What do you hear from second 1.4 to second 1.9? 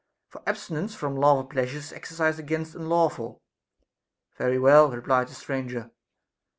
pleasure